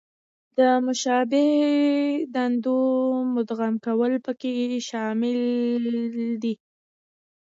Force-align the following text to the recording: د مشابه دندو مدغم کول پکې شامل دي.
د 0.57 0.59
مشابه 0.85 1.45
دندو 2.33 2.77
مدغم 3.33 3.73
کول 3.85 4.13
پکې 4.25 4.53
شامل 4.89 5.39
دي. 6.41 6.53